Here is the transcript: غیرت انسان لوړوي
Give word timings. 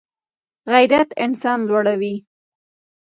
غیرت 0.71 1.09
انسان 1.25 1.59
لوړوي 1.67 2.15